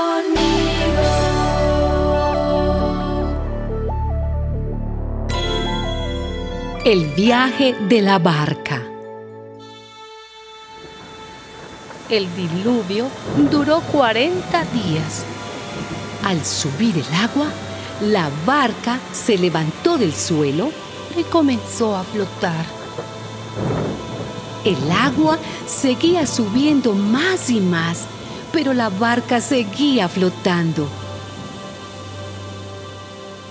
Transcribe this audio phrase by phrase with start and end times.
[0.00, 1.08] conmigo.
[6.84, 8.82] El viaje de la barca.
[12.08, 13.06] El diluvio
[13.50, 15.24] duró 40 días.
[16.24, 17.46] Al subir el agua,
[18.00, 20.72] la barca se levantó del suelo
[21.16, 22.64] y comenzó a flotar.
[24.64, 28.06] El agua seguía subiendo más y más,
[28.60, 30.86] pero la barca seguía flotando.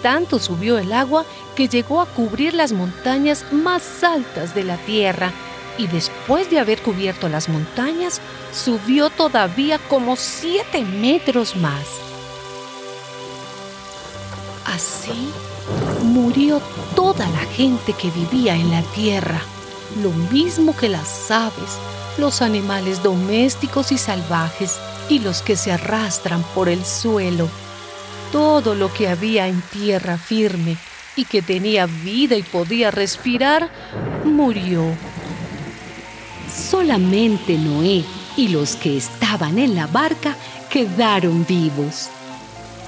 [0.00, 1.24] Tanto subió el agua
[1.56, 5.32] que llegó a cubrir las montañas más altas de la tierra
[5.76, 8.20] y después de haber cubierto las montañas,
[8.52, 11.84] subió todavía como siete metros más.
[14.66, 15.32] Así
[16.04, 16.62] murió
[16.94, 19.40] toda la gente que vivía en la tierra,
[20.00, 21.76] lo mismo que las aves,
[22.18, 27.48] los animales domésticos y salvajes y los que se arrastran por el suelo.
[28.30, 30.76] Todo lo que había en tierra firme
[31.16, 33.68] y que tenía vida y podía respirar,
[34.24, 34.84] murió.
[36.50, 38.04] Solamente Noé
[38.36, 40.36] y los que estaban en la barca
[40.70, 42.08] quedaron vivos,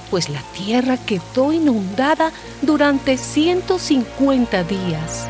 [0.09, 5.27] pues la tierra quedó inundada durante 150 días.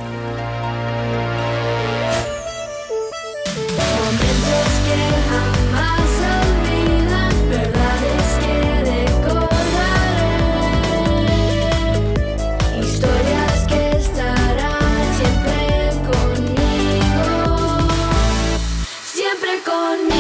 [19.66, 20.15] gone.